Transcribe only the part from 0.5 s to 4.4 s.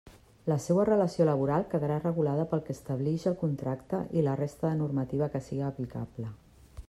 La seua relació laboral quedarà regulada pel que establix el contracte i la